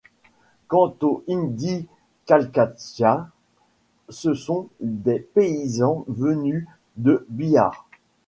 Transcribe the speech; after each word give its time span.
Quant 0.67 0.95
aux 1.03 1.23
Hindi 1.27 1.85
Calcattias, 2.25 3.27
ce 4.09 4.33
sont 4.33 4.67
des 4.79 5.19
paysans 5.19 6.05
venus 6.07 6.65
de 6.97 7.23
Bihar. 7.29 7.87